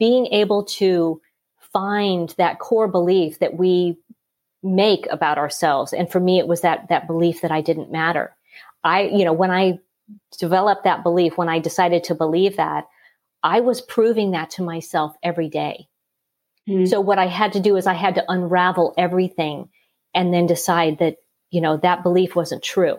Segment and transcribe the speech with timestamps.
[0.00, 1.20] being able to
[1.72, 3.96] find that core belief that we
[4.62, 5.92] make about ourselves.
[5.92, 8.34] And for me, it was that, that belief that I didn't matter.
[8.82, 9.78] I, you know, when I
[10.38, 12.88] developed that belief, when I decided to believe that,
[13.42, 15.86] I was proving that to myself every day.
[16.68, 16.86] Mm-hmm.
[16.86, 19.68] So what I had to do is I had to unravel everything
[20.14, 21.16] and then decide that,
[21.50, 22.98] you know, that belief wasn't true.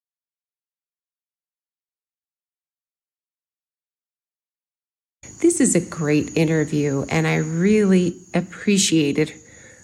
[5.41, 9.33] This is a great interview, and I really appreciated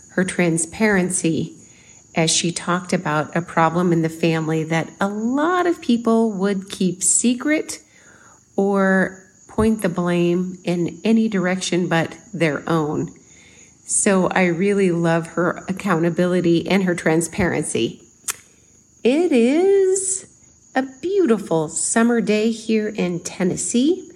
[0.10, 1.58] her transparency
[2.14, 6.70] as she talked about a problem in the family that a lot of people would
[6.70, 7.82] keep secret
[8.56, 13.10] or point the blame in any direction but their own.
[13.84, 18.04] So I really love her accountability and her transparency.
[19.04, 20.28] It is
[20.76, 24.12] a beautiful summer day here in Tennessee,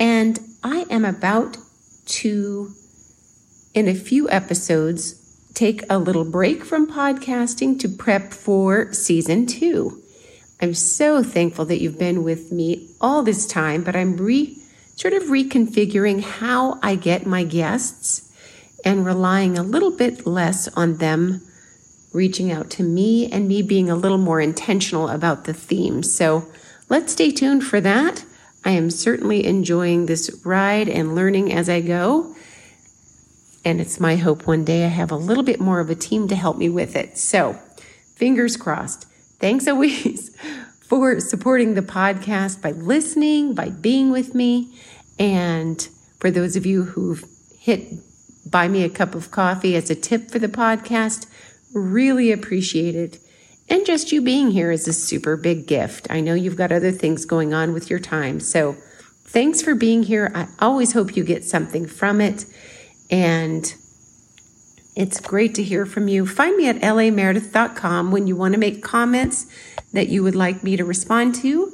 [0.00, 1.56] and I am about
[2.06, 2.72] to,
[3.72, 5.14] in a few episodes,
[5.54, 10.02] take a little break from podcasting to prep for season two.
[10.60, 14.56] I'm so thankful that you've been with me all this time, but I'm re
[14.96, 18.30] sort of reconfiguring how I get my guests
[18.84, 21.40] and relying a little bit less on them
[22.12, 26.02] reaching out to me and me being a little more intentional about the theme.
[26.02, 26.46] So
[26.90, 28.24] let's stay tuned for that.
[28.64, 32.34] I am certainly enjoying this ride and learning as I go.
[33.64, 36.28] And it's my hope one day I have a little bit more of a team
[36.28, 37.18] to help me with it.
[37.18, 37.58] So,
[38.14, 39.04] fingers crossed.
[39.38, 40.34] Thanks always
[40.80, 44.78] for supporting the podcast by listening, by being with me.
[45.18, 45.80] And
[46.18, 47.24] for those of you who've
[47.58, 47.92] hit
[48.50, 51.26] buy me a cup of coffee as a tip for the podcast,
[51.72, 53.18] really appreciate it.
[53.70, 56.08] And just you being here is a super big gift.
[56.10, 58.40] I know you've got other things going on with your time.
[58.40, 58.76] So
[59.24, 60.32] thanks for being here.
[60.34, 62.46] I always hope you get something from it.
[63.12, 63.72] And
[64.96, 66.26] it's great to hear from you.
[66.26, 69.46] Find me at lameredith.com when you want to make comments
[69.92, 71.70] that you would like me to respond to.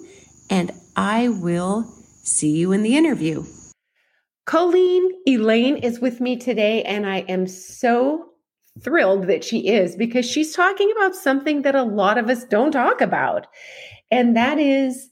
[0.50, 1.84] And I will
[2.22, 3.44] see you in the interview.
[4.44, 8.32] Colleen Elaine is with me today, and I am so
[8.82, 12.72] thrilled that she is because she's talking about something that a lot of us don't
[12.72, 13.46] talk about.
[14.10, 15.10] And that is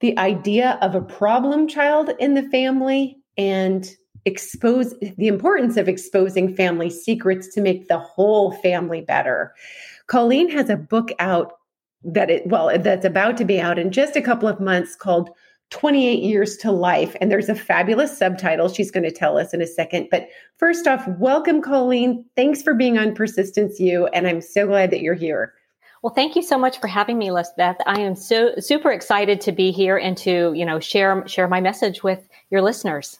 [0.00, 3.90] the idea of a problem child in the family and
[4.24, 9.54] expose the importance of exposing family secrets to make the whole family better.
[10.06, 11.54] Colleen has a book out
[12.04, 15.30] that it well that's about to be out in just a couple of months called
[15.70, 17.14] 28 years to life.
[17.20, 20.08] And there's a fabulous subtitle she's going to tell us in a second.
[20.10, 22.24] But first off, welcome, Colleen.
[22.36, 24.06] Thanks for being on Persistence You.
[24.08, 25.52] And I'm so glad that you're here.
[26.02, 27.76] Well, thank you so much for having me, Lizbeth.
[27.84, 31.60] I am so super excited to be here and to, you know, share share my
[31.60, 33.18] message with your listeners.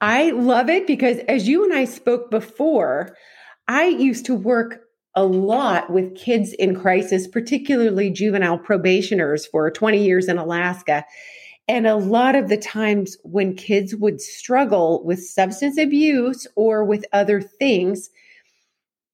[0.00, 3.16] I love it because as you and I spoke before,
[3.66, 4.80] I used to work
[5.16, 11.04] a lot with kids in crisis, particularly juvenile probationers for 20 years in Alaska.
[11.66, 17.06] And a lot of the times when kids would struggle with substance abuse or with
[17.12, 18.10] other things,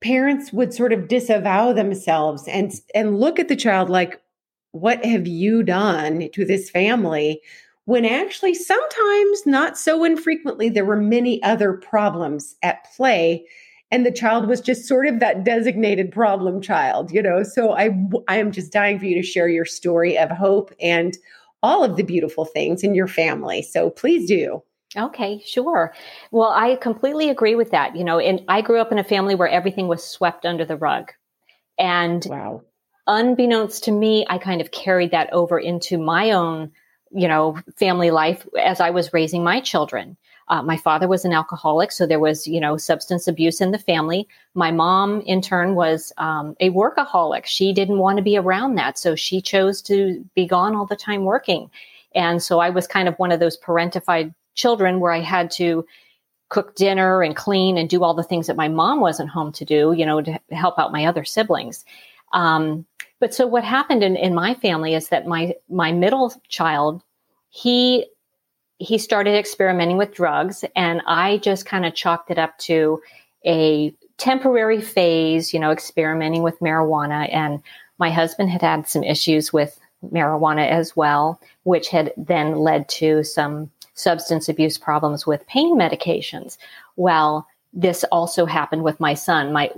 [0.00, 4.20] parents would sort of disavow themselves and and look at the child like
[4.72, 7.40] what have you done to this family?
[7.86, 13.44] When actually sometimes not so infrequently there were many other problems at play
[13.92, 17.42] and the child was just sort of that designated problem child you know?
[17.44, 17.90] So i
[18.26, 21.16] i am just dying for you to share your story of hope and
[21.62, 23.62] all of the beautiful things in your family.
[23.62, 24.62] So please do.
[24.96, 25.94] Okay, sure.
[26.32, 27.94] Well, I completely agree with that.
[27.94, 30.76] You know, and I grew up in a family where everything was swept under the
[30.76, 31.12] rug.
[31.78, 32.62] And wow.
[33.06, 36.72] unbeknownst to me, I kind of carried that over into my own,
[37.12, 40.16] you know, family life as I was raising my children.
[40.50, 43.78] Uh, my father was an alcoholic, so there was, you know, substance abuse in the
[43.78, 44.28] family.
[44.54, 47.46] My mom, in turn, was um, a workaholic.
[47.46, 50.96] She didn't want to be around that, so she chose to be gone all the
[50.96, 51.70] time working.
[52.16, 55.86] And so I was kind of one of those parentified children where I had to
[56.48, 59.64] cook dinner and clean and do all the things that my mom wasn't home to
[59.64, 61.84] do, you know, to help out my other siblings.
[62.32, 62.84] Um,
[63.20, 67.02] but so what happened in, in my family is that my my middle child,
[67.50, 68.06] he
[68.80, 73.02] he started experimenting with drugs, and I just kind of chalked it up to
[73.44, 77.32] a temporary phase, you know, experimenting with marijuana.
[77.32, 77.62] And
[77.98, 79.78] my husband had had some issues with
[80.10, 86.56] marijuana as well, which had then led to some substance abuse problems with pain medications.
[86.96, 89.52] Well, this also happened with my son.
[89.52, 89.70] My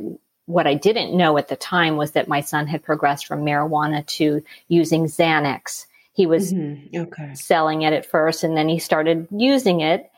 [0.46, 4.06] what I didn't know at the time was that my son had progressed from marijuana
[4.18, 5.86] to using Xanax.
[6.12, 7.02] He was mm-hmm.
[7.02, 7.34] okay.
[7.34, 10.10] selling it at first and then he started using it.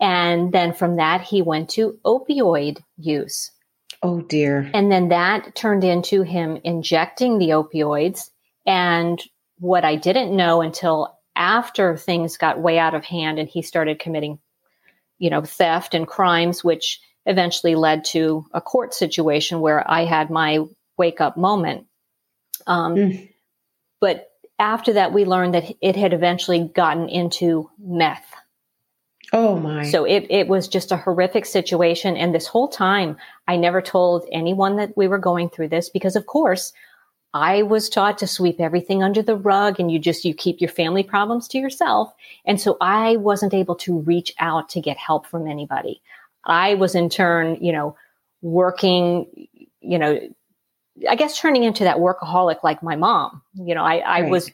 [0.00, 3.50] And then from that, he went to opioid use.
[4.02, 4.68] Oh dear.
[4.74, 8.30] And then that turned into him injecting the opioids.
[8.66, 9.22] And
[9.58, 14.00] what I didn't know until after things got way out of hand and he started
[14.00, 14.38] committing,
[15.18, 20.30] you know, theft and crimes, which eventually led to a court situation where I had
[20.30, 20.64] my
[20.98, 21.86] wake up moment.
[22.66, 23.32] Um, mm.
[24.00, 28.24] But after that, we learned that it had eventually gotten into meth.
[29.32, 29.84] Oh my.
[29.84, 32.16] So it, it was just a horrific situation.
[32.16, 33.16] And this whole time,
[33.48, 36.72] I never told anyone that we were going through this because, of course,
[37.34, 40.68] I was taught to sweep everything under the rug and you just, you keep your
[40.68, 42.12] family problems to yourself.
[42.44, 46.02] And so I wasn't able to reach out to get help from anybody.
[46.44, 47.96] I was in turn, you know,
[48.42, 49.48] working,
[49.80, 50.20] you know,
[51.08, 53.42] I guess turning into that workaholic like my mom.
[53.54, 54.30] You know, I, I right.
[54.30, 54.50] was,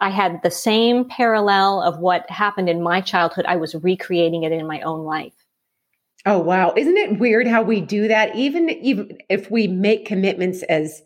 [0.00, 3.46] I had the same parallel of what happened in my childhood.
[3.46, 5.34] I was recreating it in my own life.
[6.24, 8.34] Oh wow, isn't it weird how we do that?
[8.34, 11.00] Even even if we make commitments as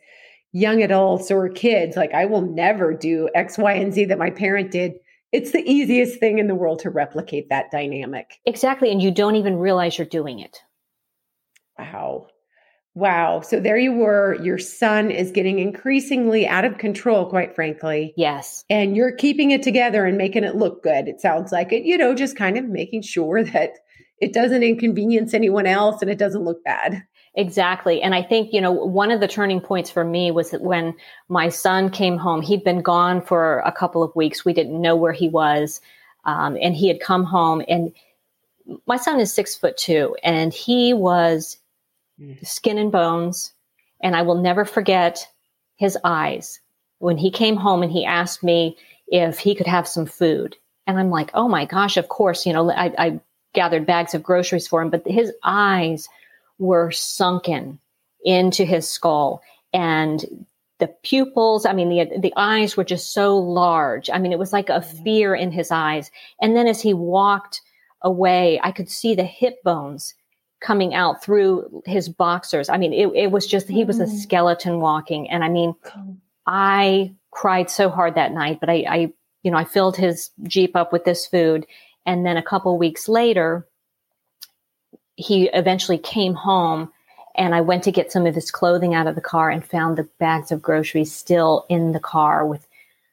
[0.52, 4.30] young adults or kids, like I will never do X, Y, and Z that my
[4.30, 4.94] parent did
[5.32, 8.40] it's the easiest thing in the world to replicate that dynamic.
[8.46, 8.90] Exactly.
[8.90, 10.58] And you don't even realize you're doing it.
[11.78, 12.26] Wow.
[12.94, 13.40] Wow.
[13.40, 14.36] So there you were.
[14.42, 18.12] Your son is getting increasingly out of control, quite frankly.
[18.16, 18.64] Yes.
[18.68, 21.06] And you're keeping it together and making it look good.
[21.06, 23.74] It sounds like it, you know, just kind of making sure that
[24.20, 27.02] it doesn't inconvenience anyone else and it doesn't look bad.
[27.34, 28.02] Exactly.
[28.02, 30.94] And I think, you know, one of the turning points for me was that when
[31.28, 34.44] my son came home, he'd been gone for a couple of weeks.
[34.44, 35.80] We didn't know where he was.
[36.24, 37.92] Um, and he had come home and
[38.86, 41.56] my son is six foot two and he was.
[42.42, 43.52] Skin and bones.
[44.02, 45.26] And I will never forget
[45.76, 46.60] his eyes
[46.98, 48.76] when he came home and he asked me
[49.08, 50.56] if he could have some food.
[50.86, 53.20] And I'm like, oh my gosh, of course, you know, I, I
[53.52, 56.08] gathered bags of groceries for him, but his eyes
[56.58, 57.78] were sunken
[58.24, 59.42] into his skull
[59.72, 60.46] and
[60.78, 64.52] the pupils i mean the the eyes were just so large i mean it was
[64.52, 67.62] like a fear in his eyes and then as he walked
[68.02, 70.14] away i could see the hip bones
[70.60, 74.16] coming out through his boxers i mean it, it was just he was a mm-hmm.
[74.16, 75.74] skeleton walking and i mean
[76.46, 79.12] i cried so hard that night but i i
[79.42, 81.66] you know i filled his jeep up with this food
[82.06, 83.66] and then a couple weeks later
[85.16, 86.90] he eventually came home
[87.36, 89.96] and I went to get some of his clothing out of the car and found
[89.96, 92.66] the bags of groceries still in the car with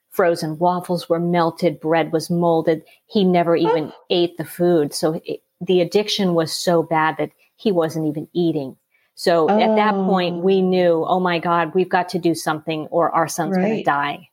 [0.10, 2.84] frozen waffles were melted, bread was molded.
[3.06, 3.96] He never even oh.
[4.10, 4.94] ate the food.
[4.94, 8.77] So it, the addiction was so bad that he wasn't even eating.
[9.15, 9.59] So oh.
[9.59, 10.62] at that point, we oh.
[10.62, 13.63] knew, oh my God, we've got to do something or our son's right.
[13.63, 14.30] going to die.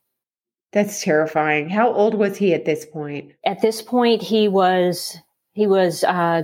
[0.73, 1.69] That's terrifying.
[1.69, 3.33] How old was he at this point?
[3.47, 5.17] At this point, he was
[5.53, 6.43] he was uh,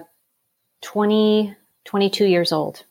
[0.83, 1.55] 20,
[1.85, 2.85] 22 years old.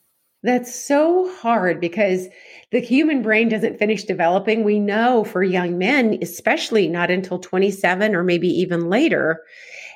[0.43, 2.27] That's so hard because
[2.71, 4.63] the human brain doesn't finish developing.
[4.63, 9.41] We know for young men, especially not until 27 or maybe even later.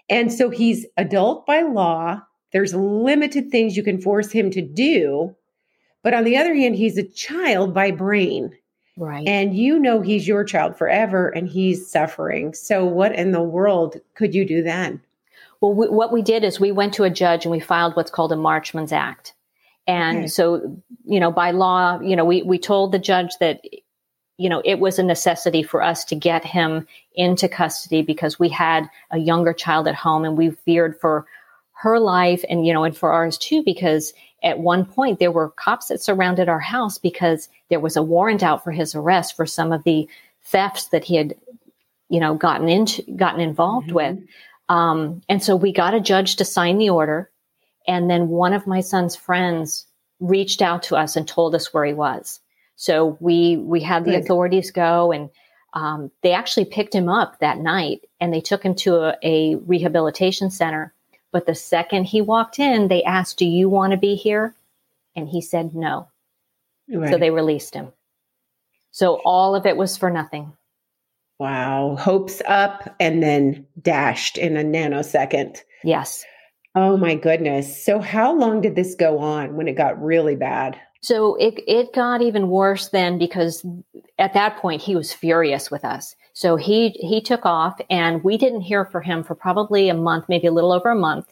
[0.10, 2.22] And so he's adult by law.
[2.52, 5.36] There's limited things you can force him to do.
[6.04, 8.56] But on the other hand, he's a child by brain.
[8.98, 9.28] Right.
[9.28, 12.54] And you know he's your child forever and he's suffering.
[12.54, 15.02] So, what in the world could you do then?
[15.62, 18.12] Well, we, what we did is we went to a judge and we filed what's
[18.12, 19.34] called a Marchman's Act.
[19.88, 20.28] And okay.
[20.28, 23.62] so, you know, by law, you know, we, we told the judge that,
[24.38, 28.50] you know, it was a necessity for us to get him into custody because we
[28.50, 31.26] had a younger child at home and we feared for
[31.74, 34.14] her life and, you know, and for ours too, because
[34.44, 38.44] at one point there were cops that surrounded our house because there was a warrant
[38.44, 40.08] out for his arrest for some of the
[40.44, 41.36] thefts that he had,
[42.10, 43.96] you know, gotten into, gotten involved mm-hmm.
[43.96, 44.20] with.
[44.70, 47.30] Um, and so we got a judge to sign the order.
[47.88, 49.86] And then one of my son's friends
[50.20, 52.40] reached out to us and told us where he was.
[52.76, 54.24] So we, we had the Good.
[54.24, 55.30] authorities go and,
[55.74, 59.56] um, they actually picked him up that night and they took him to a, a
[59.56, 60.94] rehabilitation center.
[61.32, 64.54] But the second he walked in, they asked, do you want to be here?
[65.16, 66.08] And he said no.
[66.88, 67.10] Right.
[67.10, 67.92] So they released him.
[68.92, 70.54] So all of it was for nothing.
[71.40, 71.96] Wow.
[72.00, 75.62] Hopes up and then dashed in a nanosecond.
[75.84, 76.24] Yes.
[76.76, 77.84] Oh my goodness.
[77.84, 80.80] So how long did this go on when it got really bad?
[81.04, 83.66] So it it got even worse then because
[84.18, 86.16] at that point he was furious with us.
[86.32, 90.30] So he he took off and we didn't hear from him for probably a month,
[90.30, 91.28] maybe a little over a month.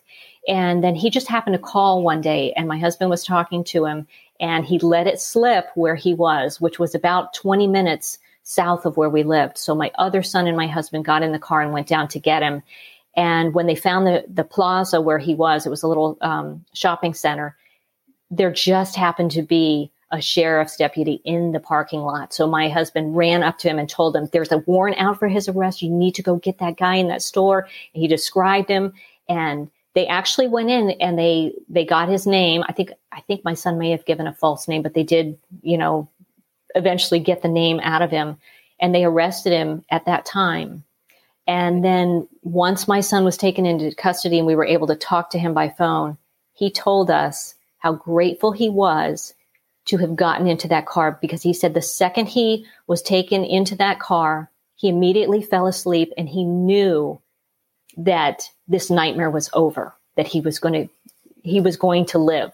[0.45, 3.85] And then he just happened to call one day and my husband was talking to
[3.85, 4.07] him
[4.41, 8.97] and he let it slip where he was, which was about 20 minutes south of
[8.97, 9.57] where we lived.
[9.57, 12.19] So my other son and my husband got in the car and went down to
[12.19, 12.61] get him.
[13.15, 16.65] And when they found the, the plaza where he was, it was a little um,
[16.73, 17.55] shopping center.
[18.31, 22.33] There just happened to be a sheriff's deputy in the parking lot.
[22.33, 25.27] So my husband ran up to him and told him, there's a warrant out for
[25.27, 25.81] his arrest.
[25.81, 27.67] You need to go get that guy in that store.
[27.93, 28.93] And he described him
[29.29, 32.63] and they actually went in and they they got his name.
[32.67, 35.37] I think I think my son may have given a false name, but they did,
[35.61, 36.09] you know,
[36.75, 38.37] eventually get the name out of him
[38.79, 40.83] and they arrested him at that time.
[41.47, 45.29] And then once my son was taken into custody and we were able to talk
[45.31, 46.17] to him by phone,
[46.53, 49.33] he told us how grateful he was
[49.85, 53.75] to have gotten into that car because he said the second he was taken into
[53.75, 57.19] that car, he immediately fell asleep and he knew
[57.97, 60.93] that this nightmare was over, that he was going to,
[61.43, 62.51] he was going to live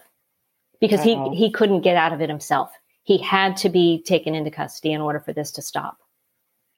[0.80, 1.04] because wow.
[1.04, 1.30] he, uh-huh.
[1.30, 2.70] he couldn't get out of it himself.
[3.02, 5.98] He had to be taken into custody in order for this to stop.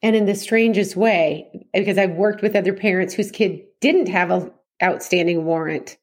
[0.02, 4.30] And in the strangest way, because I've worked with other parents whose kid didn't have
[4.30, 4.50] an
[4.82, 5.96] outstanding warrant.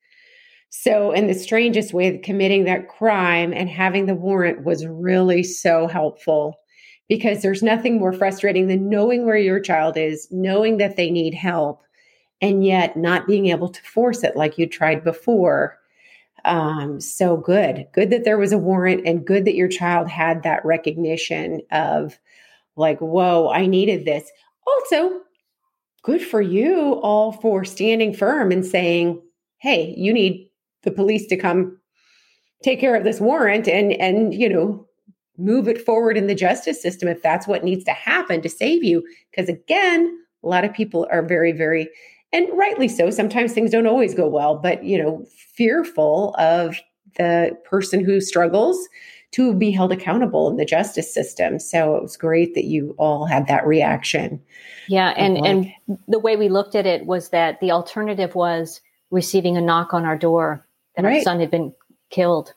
[0.69, 5.87] So, in the strangest way, committing that crime and having the warrant was really so
[5.87, 6.59] helpful
[7.07, 11.33] because there's nothing more frustrating than knowing where your child is, knowing that they need
[11.33, 11.81] help,
[12.41, 15.79] and yet not being able to force it like you tried before.
[16.43, 17.87] Um, so good.
[17.93, 22.19] Good that there was a warrant and good that your child had that recognition of,
[22.75, 24.29] like, whoa, I needed this.
[24.65, 25.21] Also,
[26.03, 29.21] good for you all for standing firm and saying,
[29.59, 30.46] hey, you need
[30.87, 31.77] the police to come
[32.63, 34.87] take care of this warrant and and you know
[35.37, 38.83] move it forward in the justice system if that's what needs to happen to save
[38.83, 39.03] you.
[39.29, 41.89] Because again a lot of people are very very
[42.31, 45.25] and rightly so sometimes things don't always go well but you know
[45.55, 46.77] fearful of
[47.17, 48.77] the person who struggles
[49.31, 51.59] to be held accountable in the justice system.
[51.59, 54.41] So it was great that you all had that reaction.
[54.87, 58.79] Yeah and like, and the way we looked at it was that the alternative was
[59.11, 60.66] receiving a knock on our door
[60.97, 61.17] that right.
[61.17, 61.73] our son had been
[62.09, 62.53] killed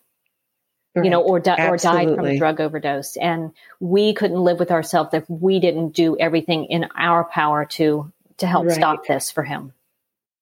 [0.97, 3.17] you know, or, di- or died from a drug overdose.
[3.17, 8.13] And we couldn't live with ourselves if we didn't do everything in our power to
[8.39, 8.75] to help right.
[8.75, 9.73] stop this for him.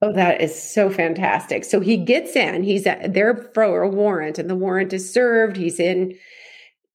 [0.00, 1.64] Oh, that is so fantastic.
[1.64, 5.56] So he gets in, he's at, there for a warrant, and the warrant is served.
[5.56, 6.16] He's in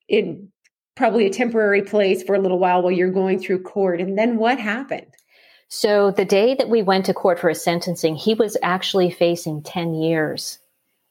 [0.08, 0.50] in
[0.96, 4.00] probably a temporary place for a little while while you're going through court.
[4.00, 5.08] And then what happened?
[5.68, 9.64] So the day that we went to court for his sentencing, he was actually facing
[9.64, 10.60] 10 years.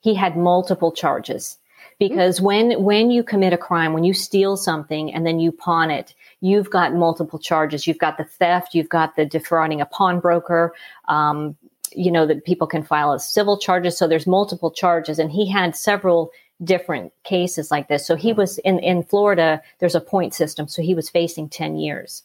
[0.02, 1.58] He had multiple charges
[1.98, 2.46] because mm-hmm.
[2.46, 6.14] when when you commit a crime, when you steal something and then you pawn it,
[6.40, 7.86] you've got multiple charges.
[7.86, 10.74] You've got the theft, you've got the defrauding a pawnbroker.
[11.08, 11.56] Um,
[11.94, 15.48] you know that people can file as civil charges, so there's multiple charges, and he
[15.48, 16.30] had several
[16.64, 18.06] different cases like this.
[18.06, 19.62] So he was in in Florida.
[19.78, 22.24] There's a point system, so he was facing ten years.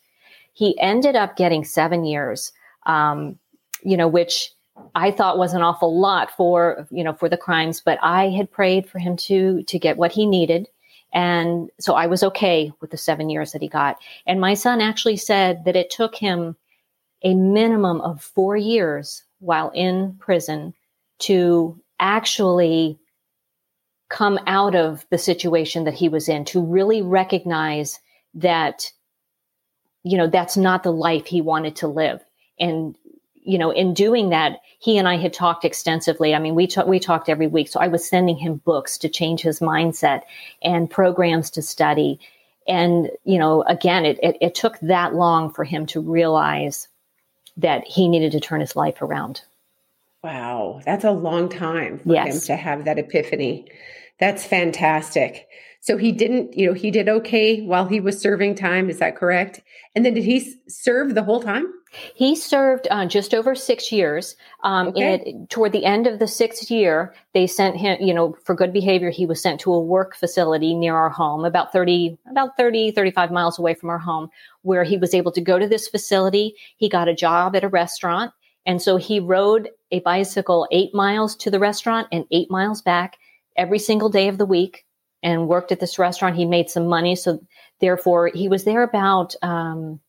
[0.54, 2.52] He ended up getting seven years.
[2.88, 3.38] Um,
[3.84, 4.52] you know, which
[4.96, 8.52] I thought was an awful lot for you know for the crimes, but I had
[8.52, 10.68] prayed for him to to get what he needed.
[11.14, 13.98] And so I was okay with the seven years that he got.
[14.26, 16.56] And my son actually said that it took him
[17.24, 20.74] a minimum of four years while in prison
[21.20, 23.00] to actually
[24.10, 28.00] come out of the situation that he was in, to really recognize
[28.36, 28.92] that,
[30.04, 32.24] you know, that's not the life he wanted to live.
[32.60, 32.96] And,
[33.48, 36.36] you know, in doing that, he and I had talked extensively.
[36.36, 37.70] I mean, we talk, we talked every week.
[37.70, 40.24] So I was sending him books to change his mindset
[40.62, 42.20] and programs to study.
[42.68, 46.90] And, you know, again, it, it, it took that long for him to realize
[47.56, 49.42] that he needed to turn his life around.
[50.22, 50.82] Wow.
[50.86, 52.34] That's a long time for yes.
[52.34, 53.72] him to have that epiphany.
[54.20, 55.48] That's fantastic.
[55.88, 58.90] So he didn't, you know, he did okay while he was serving time.
[58.90, 59.62] Is that correct?
[59.96, 61.66] And then did he serve the whole time?
[62.14, 64.36] He served uh, just over six years.
[64.66, 65.24] Um, okay.
[65.26, 68.74] it, toward the end of the sixth year, they sent him, you know, for good
[68.74, 72.92] behavior, he was sent to a work facility near our home, about 30, about 30,
[72.92, 74.28] 35 miles away from our home,
[74.64, 76.54] where he was able to go to this facility.
[76.76, 78.34] He got a job at a restaurant.
[78.66, 83.16] And so he rode a bicycle eight miles to the restaurant and eight miles back
[83.56, 84.84] every single day of the week
[85.24, 86.36] and worked at this restaurant.
[86.36, 87.16] He made some money.
[87.16, 87.40] So
[87.80, 90.00] therefore he was there about, um,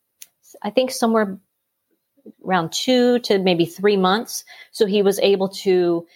[0.63, 1.39] I think somewhere
[2.45, 4.45] around two to maybe three months.
[4.71, 6.07] So he was able to,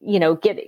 [0.00, 0.58] you know, get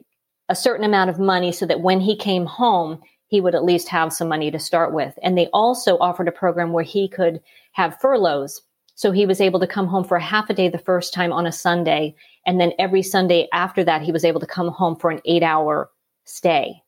[0.49, 3.89] a certain amount of money so that when he came home, he would at least
[3.89, 5.19] have some money to start with.
[5.23, 7.41] And they also offered a program where he could
[7.73, 8.61] have furloughs.
[8.95, 11.33] So he was able to come home for a half a day the first time
[11.33, 12.15] on a Sunday.
[12.47, 15.43] And then every Sunday after that, he was able to come home for an eight
[15.43, 15.91] hour
[16.25, 16.84] stay.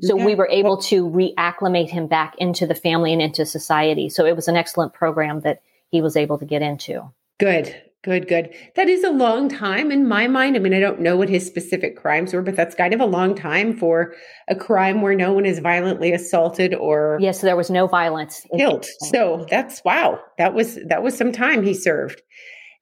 [0.00, 0.24] So okay.
[0.24, 0.38] we mm-hmm.
[0.38, 4.08] were able to reacclimate him back into the family and into society.
[4.08, 7.12] So it was an excellent program that he was able to get into.
[7.38, 7.74] Good.
[8.04, 8.54] Good, good.
[8.76, 10.56] That is a long time in my mind.
[10.56, 13.06] I mean, I don't know what his specific crimes were, but that's kind of a
[13.06, 14.12] long time for
[14.46, 18.46] a crime where no one is violently assaulted or Yes, there was no violence.
[18.54, 18.84] Killed.
[19.08, 20.20] So that's wow.
[20.36, 22.20] That was that was some time he served.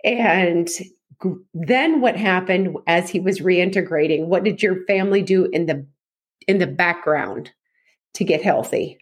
[0.03, 0.69] And
[1.55, 4.27] then what happened as he was reintegrating?
[4.27, 5.87] What did your family do in the
[6.49, 7.51] in the background
[8.15, 8.99] to get healthy?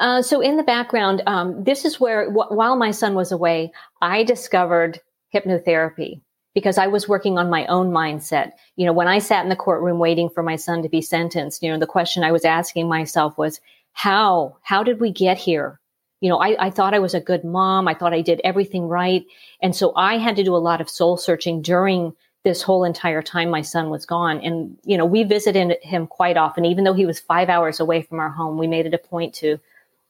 [0.00, 3.72] Uh, so in the background, um, this is where w- while my son was away,
[4.00, 5.00] I discovered
[5.34, 6.20] hypnotherapy
[6.54, 8.52] because I was working on my own mindset.
[8.76, 11.62] You know, when I sat in the courtroom waiting for my son to be sentenced,
[11.62, 13.60] you know, the question I was asking myself was,
[13.92, 15.80] how, how did we get here?
[16.20, 17.88] You know, I, I thought I was a good mom.
[17.88, 19.24] I thought I did everything right.
[19.60, 22.14] And so I had to do a lot of soul searching during
[22.46, 24.40] this whole entire time my son was gone.
[24.40, 28.02] And, you know, we visited him quite often, even though he was five hours away
[28.02, 28.56] from our home.
[28.56, 29.58] We made it a point to,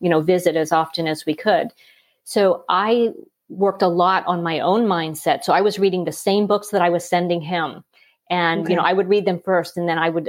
[0.00, 1.68] you know, visit as often as we could.
[2.24, 3.14] So I
[3.48, 5.44] worked a lot on my own mindset.
[5.44, 7.82] So I was reading the same books that I was sending him.
[8.28, 8.72] And, okay.
[8.72, 10.28] you know, I would read them first and then I would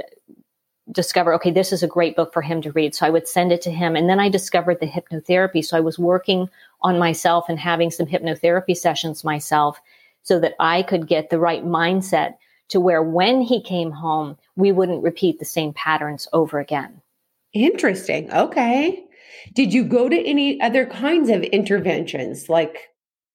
[0.90, 2.94] discover, okay, this is a great book for him to read.
[2.94, 3.96] So I would send it to him.
[3.96, 5.62] And then I discovered the hypnotherapy.
[5.62, 6.48] So I was working
[6.80, 9.78] on myself and having some hypnotherapy sessions myself
[10.28, 12.34] so that I could get the right mindset
[12.68, 17.00] to where when he came home, we wouldn't repeat the same patterns over again.
[17.54, 18.30] Interesting.
[18.30, 19.06] Okay.
[19.54, 22.90] Did you go to any other kinds of interventions like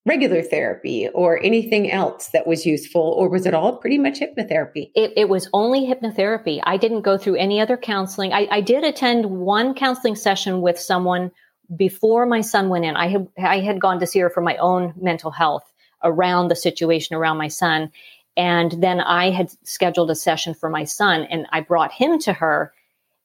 [0.06, 4.92] regular therapy or anything else that was useful, or was it all pretty much hypnotherapy?
[4.94, 6.62] It, it was only hypnotherapy.
[6.64, 8.34] I didn't go through any other counseling.
[8.34, 11.32] I, I, did attend one counseling session with someone
[11.76, 12.96] before my son went in.
[12.96, 15.73] I had I had gone to see her for my own mental health
[16.04, 17.92] around the situation around my son,
[18.36, 22.34] and then I had scheduled a session for my son, and I brought him to
[22.34, 22.74] her.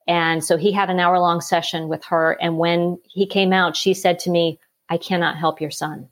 [0.06, 2.32] And so he had an hour long session with her.
[2.40, 6.08] And when he came out, she said to me, I cannot help your son.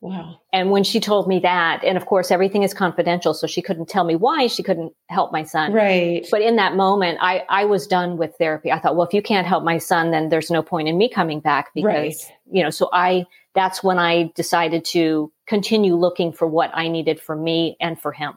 [0.00, 0.38] Wow.
[0.52, 3.88] And when she told me that, and of course everything is confidential, so she couldn't
[3.88, 5.72] tell me why she couldn't help my son.
[5.72, 6.24] Right.
[6.30, 8.70] But in that moment, I, I was done with therapy.
[8.70, 11.08] I thought, well, if you can't help my son, then there's no point in me
[11.08, 12.32] coming back because, right.
[12.52, 13.26] you know, so I,
[13.58, 18.12] that's when I decided to continue looking for what I needed for me and for
[18.12, 18.34] him.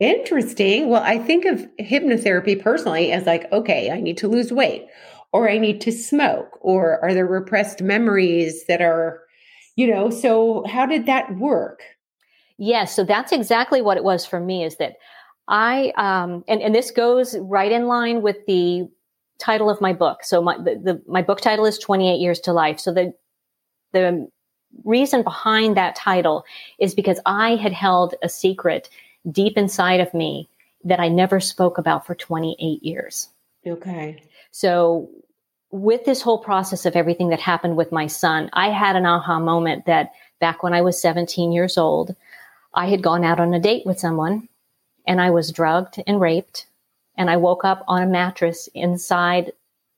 [0.00, 0.88] Interesting.
[0.88, 4.88] Well, I think of hypnotherapy personally as like, okay, I need to lose weight
[5.32, 9.22] or I need to smoke or are there repressed memories that are
[9.76, 11.82] you know so how did that work
[12.58, 14.94] yes so that's exactly what it was for me is that
[15.48, 18.86] i um and, and this goes right in line with the
[19.38, 22.52] title of my book so my the, the my book title is 28 years to
[22.52, 23.12] life so the
[23.92, 24.28] the
[24.84, 26.44] reason behind that title
[26.78, 28.88] is because i had held a secret
[29.30, 30.48] deep inside of me
[30.84, 33.28] that i never spoke about for 28 years
[33.66, 35.08] okay so
[35.72, 39.40] with this whole process of everything that happened with my son, I had an aha
[39.40, 42.14] moment that back when I was 17 years old,
[42.74, 44.48] I had gone out on a date with someone
[45.06, 46.66] and I was drugged and raped.
[47.16, 49.52] And I woke up on a mattress inside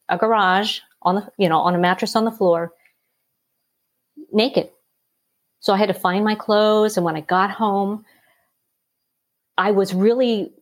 [0.09, 2.73] a garage on the, you know, on a mattress on the floor,
[4.35, 4.71] naked.
[5.61, 6.97] So I had to find my clothes.
[6.97, 8.05] And when I got home,
[9.57, 10.53] I was really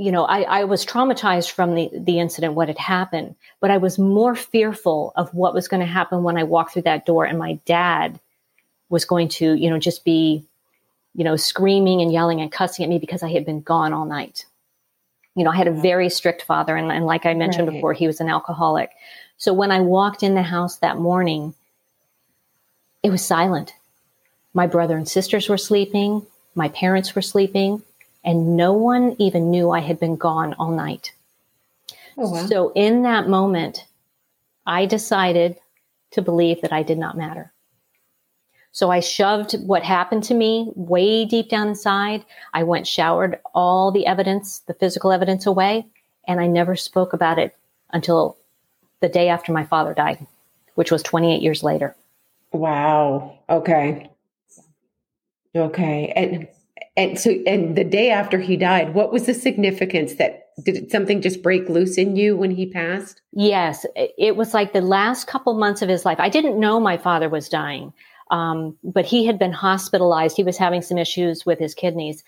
[0.00, 3.76] you know, I, I was traumatized from the, the incident, what had happened, but I
[3.76, 7.26] was more fearful of what was going to happen when I walked through that door
[7.26, 8.18] and my dad
[8.88, 10.46] was going to, you know, just be,
[11.14, 14.06] you know, screaming and yelling and cussing at me because I had been gone all
[14.06, 14.46] night.
[15.34, 15.82] You know, I had a mm-hmm.
[15.82, 16.76] very strict father.
[16.76, 17.74] And, and like I mentioned right.
[17.74, 18.90] before, he was an alcoholic.
[19.36, 21.54] So when I walked in the house that morning,
[23.02, 23.74] it was silent.
[24.52, 26.26] My brother and sisters were sleeping.
[26.54, 27.82] My parents were sleeping
[28.24, 31.12] and no one even knew I had been gone all night.
[32.18, 32.46] Oh, wow.
[32.46, 33.86] So in that moment,
[34.66, 35.56] I decided
[36.12, 37.52] to believe that I did not matter.
[38.72, 42.24] So I shoved what happened to me way deep down inside.
[42.54, 45.86] I went showered all the evidence, the physical evidence away,
[46.28, 47.56] and I never spoke about it
[47.90, 48.36] until
[49.00, 50.24] the day after my father died,
[50.74, 51.96] which was 28 years later.
[52.52, 53.38] Wow.
[53.48, 54.10] Okay.
[55.54, 56.12] Okay.
[56.16, 56.48] And
[56.96, 61.22] and so and the day after he died what was the significance that did something
[61.22, 65.54] just break loose in you when he passed yes it was like the last couple
[65.54, 67.92] months of his life i didn't know my father was dying
[68.30, 70.36] Um, but he had been hospitalized.
[70.36, 72.22] He was having some issues with his kidneys,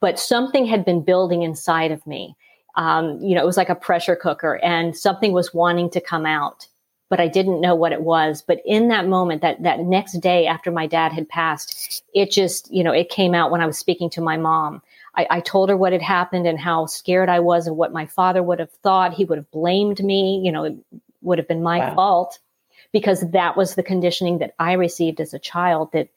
[0.00, 2.36] but something had been building inside of me.
[2.76, 6.26] Um, you know, it was like a pressure cooker and something was wanting to come
[6.26, 6.68] out,
[7.08, 8.42] but I didn't know what it was.
[8.42, 12.72] But in that moment, that, that next day after my dad had passed, it just,
[12.72, 14.82] you know, it came out when I was speaking to my mom.
[15.14, 18.06] I, I told her what had happened and how scared I was of what my
[18.06, 19.14] father would have thought.
[19.14, 20.76] He would have blamed me, you know, it
[21.22, 21.94] would have been my wow.
[21.94, 22.38] fault
[22.92, 26.08] because that was the conditioning that I received as a child that,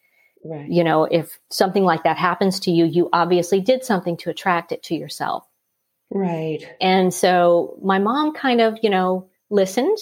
[0.43, 0.67] right.
[0.67, 4.71] you know, if something like that happens to you, you obviously did something to attract
[4.71, 5.45] it to yourself.
[6.09, 6.67] Right.
[6.81, 9.97] And so my mom kind of, you know, listened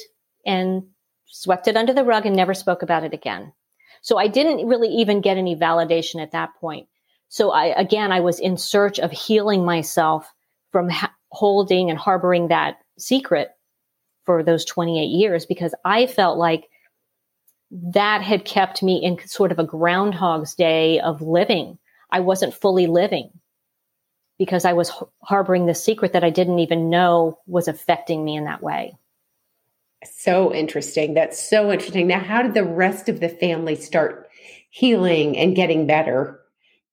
[0.48, 0.84] and
[1.26, 3.54] swept it under the rug and never spoke about it again.
[4.02, 6.88] So I didn't really even get any validation at that point.
[7.30, 10.34] So I, again, I was in search of healing myself
[10.72, 13.50] from ha- holding and harboring that secret
[14.26, 16.70] for those 28 years because I felt like
[17.72, 21.78] that had kept me in sort of a groundhog's day of living.
[22.10, 23.32] I wasn't fully living
[24.38, 28.46] because I was harboring the secret that I didn't even know was affecting me in
[28.46, 28.98] that way.
[30.06, 31.14] So interesting.
[31.14, 32.08] That's so interesting.
[32.08, 34.30] Now, how did the rest of the family start
[34.70, 36.40] healing and getting better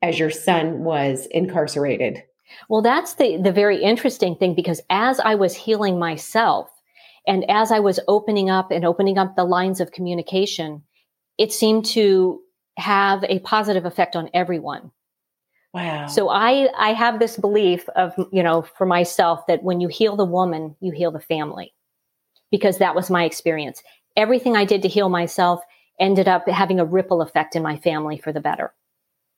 [0.03, 2.23] as your son was incarcerated?
[2.69, 6.71] Well, that's the, the very interesting thing because as I was healing myself
[7.27, 10.83] and as I was opening up and opening up the lines of communication,
[11.37, 12.41] it seemed to
[12.79, 14.91] have a positive effect on everyone.
[15.73, 16.07] Wow.
[16.07, 20.17] So I, I have this belief of, you know, for myself that when you heal
[20.17, 21.75] the woman, you heal the family
[22.51, 23.83] because that was my experience.
[24.17, 25.61] Everything I did to heal myself
[25.99, 28.73] ended up having a ripple effect in my family for the better.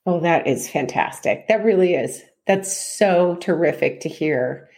[0.07, 1.49] Oh, that is fantastic.
[1.49, 2.23] That really is.
[2.47, 4.69] That's so terrific to hear.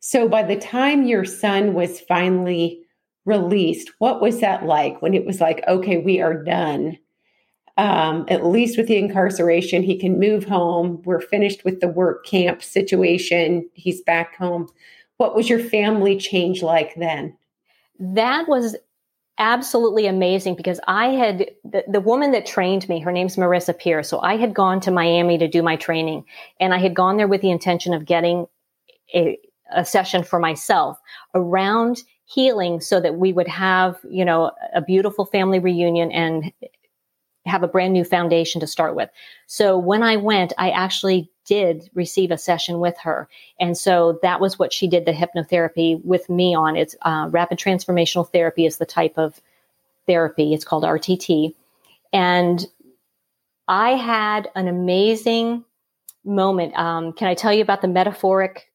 [0.00, 2.82] So, by the time your son was finally
[3.24, 6.98] released, what was that like when it was like, okay, we are done?
[7.78, 11.00] Um, at least with the incarceration, he can move home.
[11.04, 13.68] We're finished with the work camp situation.
[13.74, 14.68] He's back home.
[15.16, 17.36] What was your family change like then?
[18.02, 18.76] That was
[19.38, 24.02] absolutely amazing because I had the, the woman that trained me, her name's Marisa Peer.
[24.02, 26.24] So I had gone to Miami to do my training
[26.58, 28.46] and I had gone there with the intention of getting
[29.14, 29.38] a,
[29.72, 30.98] a session for myself
[31.34, 36.52] around healing so that we would have, you know, a beautiful family reunion and
[37.46, 39.10] have a brand new foundation to start with.
[39.46, 43.28] So when I went, I actually did receive a session with her.
[43.58, 46.76] And so that was what she did the hypnotherapy with me on.
[46.76, 49.40] It's uh, rapid transformational therapy is the type of
[50.06, 50.54] therapy.
[50.54, 51.54] It's called RTT.
[52.12, 52.64] And
[53.66, 55.64] I had an amazing
[56.24, 56.76] moment.
[56.78, 58.68] Um, can I tell you about the metaphoric?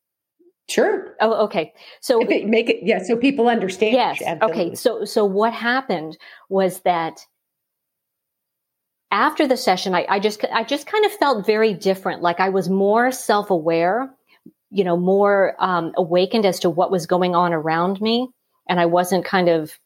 [0.68, 1.16] Sure.
[1.22, 1.74] Oh, okay.
[2.02, 3.94] So it, make it, yeah, so people understand.
[3.94, 4.22] Yes.
[4.42, 4.76] Okay.
[4.76, 6.18] So, so what happened
[6.50, 7.26] was that
[9.12, 12.22] after the session, I, I just, I just kind of felt very different.
[12.22, 14.14] Like I was more self aware,
[14.70, 18.30] you know, more um, awakened as to what was going on around me.
[18.68, 19.80] And I wasn't kind of,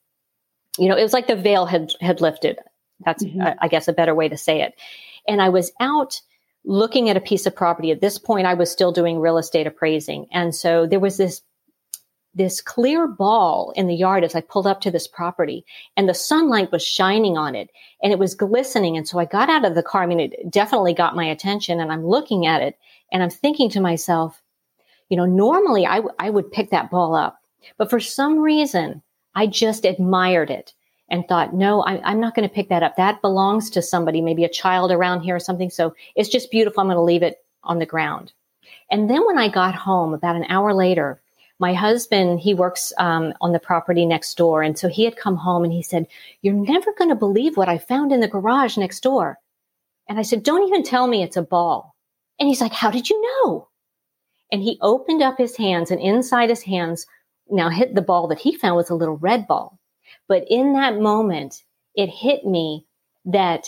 [0.77, 2.57] you know, it was like the veil had, had lifted.
[3.05, 3.41] That's, mm-hmm.
[3.41, 4.73] I, I guess, a better way to say it.
[5.27, 6.19] And I was out
[6.65, 7.91] looking at a piece of property.
[7.91, 10.27] At this point, I was still doing real estate appraising.
[10.31, 11.41] And so there was this
[12.33, 15.65] this clear ball in the yard as I pulled up to this property
[15.97, 17.69] and the sunlight was shining on it
[18.01, 18.95] and it was glistening.
[18.95, 20.03] And so I got out of the car.
[20.03, 22.77] I mean, it definitely got my attention and I'm looking at it
[23.11, 24.41] and I'm thinking to myself,
[25.09, 27.41] you know, normally I, w- I would pick that ball up,
[27.77, 29.01] but for some reason
[29.35, 30.73] I just admired it
[31.09, 32.95] and thought, no, I, I'm not going to pick that up.
[32.95, 35.69] That belongs to somebody, maybe a child around here or something.
[35.69, 36.79] So it's just beautiful.
[36.79, 38.31] I'm going to leave it on the ground.
[38.89, 41.20] And then when I got home about an hour later,
[41.61, 44.63] my husband, he works um, on the property next door.
[44.63, 46.07] And so he had come home and he said,
[46.41, 49.37] You're never going to believe what I found in the garage next door.
[50.09, 51.95] And I said, Don't even tell me it's a ball.
[52.39, 53.69] And he's like, How did you know?
[54.51, 57.05] And he opened up his hands, and inside his hands,
[57.47, 59.77] now hit the ball that he found was a little red ball.
[60.27, 61.63] But in that moment,
[61.95, 62.87] it hit me
[63.25, 63.67] that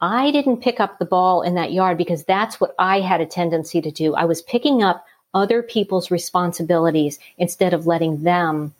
[0.00, 3.26] I didn't pick up the ball in that yard because that's what I had a
[3.26, 4.14] tendency to do.
[4.14, 8.74] I was picking up other people's responsibilities instead of letting them,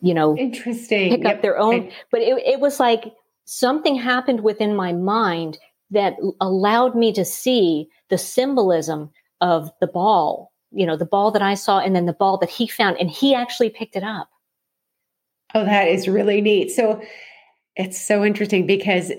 [0.00, 1.36] you know, interesting pick yep.
[1.36, 1.88] up their own.
[1.88, 3.12] I, but it, it was like
[3.44, 5.58] something happened within my mind
[5.90, 11.42] that allowed me to see the symbolism of the ball, you know, the ball that
[11.42, 14.28] I saw and then the ball that he found and he actually picked it up.
[15.54, 16.70] Oh, that is really neat.
[16.70, 17.02] So
[17.74, 19.12] it's so interesting because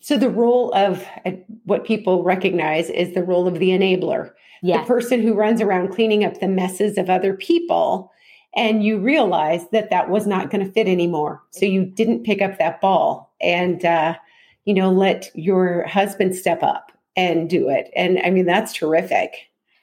[0.00, 1.32] so the role of uh,
[1.64, 4.86] what people recognize is the role of the enabler yes.
[4.86, 8.12] the person who runs around cleaning up the messes of other people.
[8.54, 11.42] And you realize that that was not going to fit anymore.
[11.50, 13.32] So you didn't pick up that ball.
[13.40, 14.16] And, uh,
[14.64, 17.90] you know, let your husband step up and do it.
[17.94, 19.34] And I mean, that's terrific.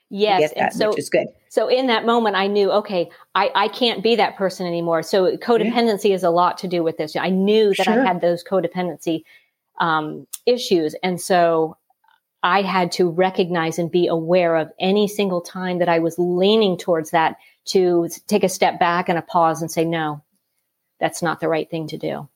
[0.09, 1.27] Yes, that, so, which is good.
[1.49, 5.01] So in that moment, I knew, okay, I, I can't be that person anymore.
[5.01, 6.15] So codependency yeah.
[6.15, 7.15] is a lot to do with this.
[7.15, 8.01] I knew that sure.
[8.01, 9.23] I had those codependency
[9.79, 11.77] um, issues, and so
[12.43, 16.77] I had to recognize and be aware of any single time that I was leaning
[16.77, 20.23] towards that to take a step back and a pause and say, no,
[20.99, 22.29] that's not the right thing to do.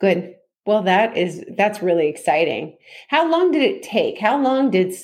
[0.00, 0.36] Good.
[0.64, 2.76] Well, that is that's really exciting.
[3.08, 4.18] How long did it take?
[4.18, 4.94] How long did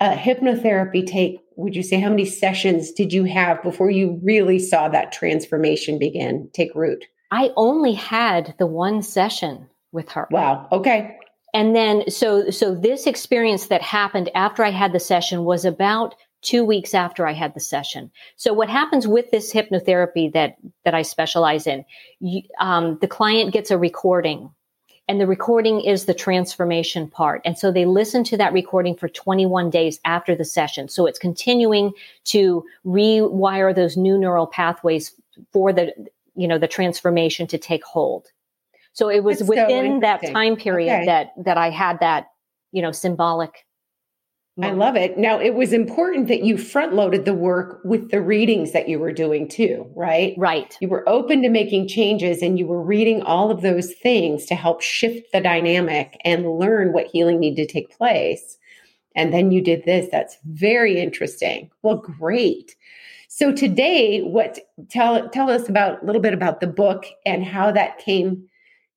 [0.00, 1.40] uh, hypnotherapy take?
[1.56, 5.98] Would you say how many sessions did you have before you really saw that transformation
[5.98, 7.04] begin take root?
[7.30, 10.28] I only had the one session with her.
[10.30, 10.68] Wow.
[10.70, 11.16] Okay.
[11.54, 16.16] And then so so this experience that happened after I had the session was about
[16.42, 18.10] two weeks after I had the session.
[18.36, 21.84] So what happens with this hypnotherapy that that I specialize in?
[22.20, 24.50] You, um, the client gets a recording
[25.06, 27.42] and the recording is the transformation part.
[27.44, 30.88] And so they listen to that recording for 21 days after the session.
[30.88, 31.92] So it's continuing
[32.24, 35.12] to rewire those new neural pathways
[35.52, 35.92] for the,
[36.34, 38.28] you know, the transformation to take hold.
[38.94, 41.06] So it was That's within so that time period okay.
[41.06, 42.26] that, that I had that,
[42.72, 43.64] you know, symbolic
[44.62, 45.18] I love it.
[45.18, 49.00] Now, it was important that you front loaded the work with the readings that you
[49.00, 50.32] were doing too, right?
[50.38, 50.76] Right.
[50.80, 54.54] You were open to making changes and you were reading all of those things to
[54.54, 58.56] help shift the dynamic and learn what healing needed to take place.
[59.16, 60.06] And then you did this.
[60.12, 61.70] That's very interesting.
[61.82, 62.76] Well, great.
[63.28, 67.72] So today, what tell tell us about a little bit about the book and how
[67.72, 68.48] that came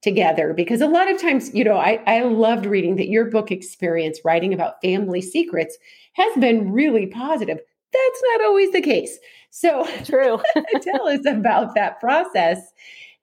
[0.01, 3.51] together because a lot of times you know I, I loved reading that your book
[3.51, 5.77] experience writing about family secrets
[6.13, 7.57] has been really positive.
[7.93, 9.17] That's not always the case.
[9.49, 10.39] So true.
[10.81, 12.60] tell us about that process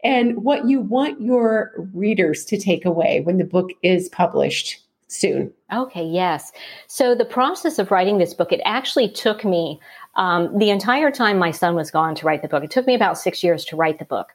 [0.03, 5.53] and what you want your readers to take away when the book is published soon.
[5.73, 6.51] Okay yes.
[6.89, 9.81] So the process of writing this book it actually took me
[10.17, 12.95] um, the entire time my son was gone to write the book it took me
[12.95, 14.35] about six years to write the book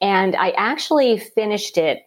[0.00, 2.02] and I actually finished it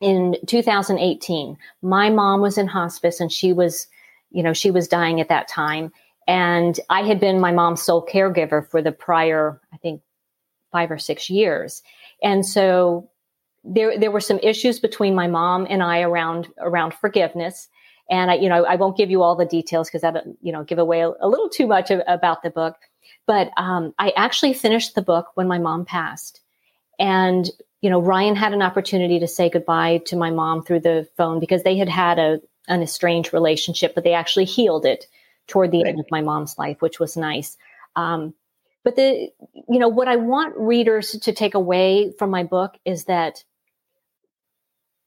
[0.00, 1.56] in 2018.
[1.82, 3.86] My mom was in hospice and she was,
[4.30, 5.92] you know, she was dying at that time.
[6.26, 10.02] And I had been my mom's sole caregiver for the prior, I think,
[10.72, 11.82] five or six years.
[12.22, 13.10] And so
[13.62, 17.68] there, there were some issues between my mom and I around, around forgiveness.
[18.10, 20.64] And I, you know, I won't give you all the details because that, you know,
[20.64, 22.76] give away a, a little too much of, about the book.
[23.26, 26.42] But um, I actually finished the book when my mom passed.
[26.98, 27.48] And,
[27.80, 31.40] you know, Ryan had an opportunity to say goodbye to my mom through the phone
[31.40, 35.06] because they had had a, an estranged relationship, but they actually healed it
[35.46, 35.88] toward the right.
[35.88, 37.56] end of my mom's life, which was nice.
[37.96, 38.34] Um,
[38.82, 39.30] but the,
[39.68, 43.44] you know, what I want readers to take away from my book is that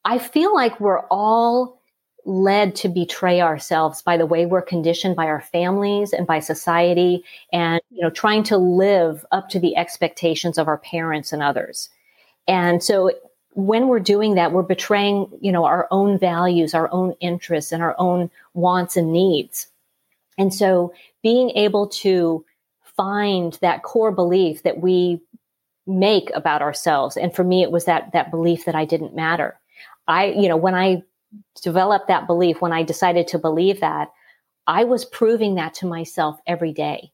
[0.04, 1.77] I feel like we're all
[2.28, 7.24] led to betray ourselves by the way we're conditioned by our families and by society
[7.54, 11.90] and you know trying to live up to the expectations of our parents and others.
[12.46, 13.12] And so
[13.54, 17.82] when we're doing that we're betraying you know our own values our own interests and
[17.82, 19.68] our own wants and needs.
[20.38, 22.46] And so being able to
[22.98, 25.22] find that core belief that we
[25.88, 29.58] make about ourselves and for me it was that that belief that I didn't matter.
[30.10, 31.04] I you know when I
[31.62, 34.10] developed that belief, when I decided to believe that,
[34.66, 37.12] I was proving that to myself every day.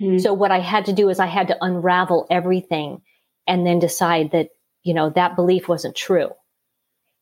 [0.00, 0.18] Mm-hmm.
[0.18, 3.02] So what I had to do is I had to unravel everything
[3.46, 4.50] and then decide that,
[4.82, 6.30] you know, that belief wasn't true.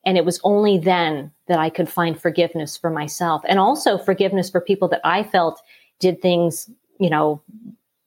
[0.04, 4.50] And it was only then that I could find forgiveness for myself and also forgiveness
[4.50, 5.62] for people that I felt
[6.00, 7.42] did things, you know,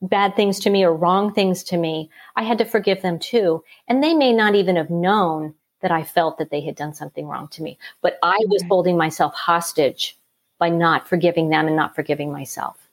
[0.01, 2.11] bad things to me or wrong things to me.
[2.35, 3.63] I had to forgive them too.
[3.87, 7.27] And they may not even have known that I felt that they had done something
[7.27, 7.77] wrong to me.
[8.01, 8.51] But I mm-hmm.
[8.51, 10.17] was holding myself hostage
[10.59, 12.87] by not forgiving them and not forgiving myself.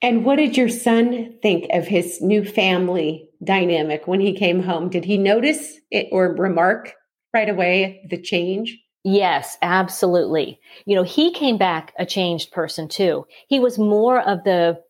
[0.00, 4.88] And what did your son think of his new family dynamic when he came home?
[4.88, 6.94] Did he notice it or remark
[7.34, 8.78] right away the change?
[9.04, 10.60] Yes, absolutely.
[10.84, 13.26] You know, he came back a changed person too.
[13.48, 14.80] He was more of the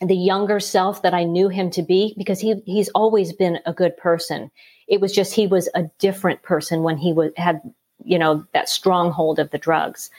[0.00, 3.72] the younger self that I knew him to be because he he's always been a
[3.72, 4.50] good person.
[4.88, 7.60] It was just he was a different person when he was had
[8.04, 10.10] you know that stronghold of the drugs.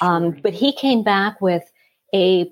[0.00, 1.70] Um, but he came back with
[2.14, 2.50] a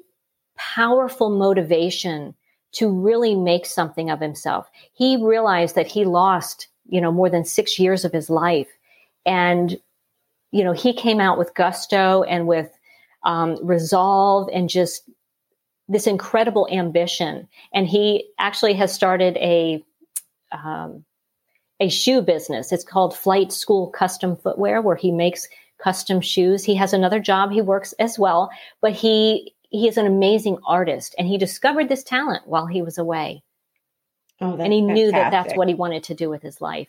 [0.56, 2.34] powerful motivation
[2.72, 4.68] to really make something of himself.
[4.92, 8.68] He realized that he lost you know more than six years of his life,
[9.24, 9.78] and
[10.50, 12.70] you know he came out with gusto and with
[13.22, 15.08] um, resolve and just
[15.88, 17.48] this incredible ambition.
[17.72, 19.84] And he actually has started a
[20.52, 21.04] um,
[21.80, 22.72] a shoe business.
[22.72, 26.64] It's called Flight School Custom Footwear, where he makes custom shoes.
[26.64, 31.16] He has another job he works as well, but he he is an amazing artist
[31.18, 33.42] and he discovered this talent while he was away.
[34.40, 34.94] Oh, and he fantastic.
[34.94, 36.88] knew that that's what he wanted to do with his life.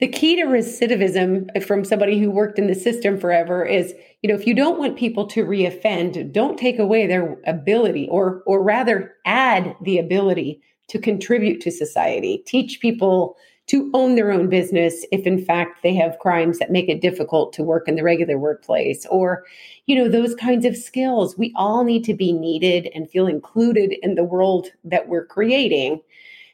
[0.00, 4.34] The key to recidivism from somebody who worked in the system forever is, you know,
[4.34, 9.14] if you don't want people to reoffend, don't take away their ability or or rather
[9.24, 12.42] add the ability to contribute to society.
[12.46, 13.36] Teach people
[13.68, 17.52] to own their own business if in fact they have crimes that make it difficult
[17.52, 19.44] to work in the regular workplace or
[19.86, 21.38] you know those kinds of skills.
[21.38, 26.00] We all need to be needed and feel included in the world that we're creating.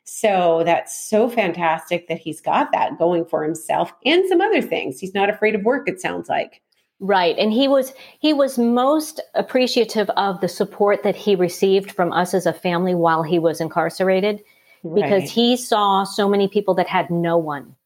[0.07, 5.01] So that's so fantastic that he's got that going for himself and some other things.
[5.01, 6.61] He's not afraid of work it sounds like
[7.05, 7.37] Right.
[7.39, 12.33] And he was he was most appreciative of the support that he received from us
[12.33, 14.43] as a family while he was incarcerated
[14.83, 15.03] right.
[15.03, 17.77] because he saw so many people that had no one.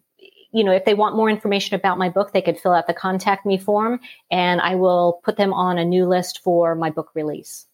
[0.52, 2.94] you know, if they want more information about my book, they could fill out the
[2.94, 7.10] contact me form and I will put them on a new list for my book
[7.14, 7.66] release.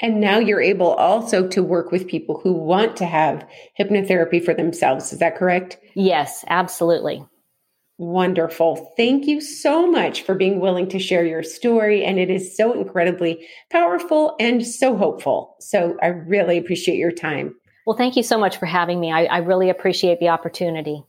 [0.00, 3.48] And now you're able also to work with people who want to have
[3.78, 5.12] hypnotherapy for themselves.
[5.12, 5.78] Is that correct?
[5.94, 7.24] Yes, absolutely.
[7.98, 8.92] Wonderful.
[8.98, 12.04] Thank you so much for being willing to share your story.
[12.04, 15.56] And it is so incredibly powerful and so hopeful.
[15.60, 17.54] So I really appreciate your time.
[17.86, 19.12] Well, thank you so much for having me.
[19.12, 21.04] I, I really appreciate the opportunity.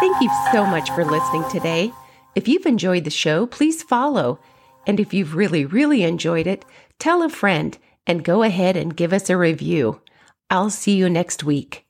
[0.00, 1.92] Thank you so much for listening today.
[2.34, 4.40] If you've enjoyed the show, please follow.
[4.86, 6.64] And if you've really, really enjoyed it,
[6.98, 10.00] tell a friend and go ahead and give us a review.
[10.48, 11.84] I'll see you next week.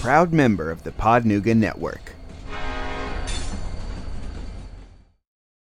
[0.00, 2.14] Proud member of the Podnuggets Network.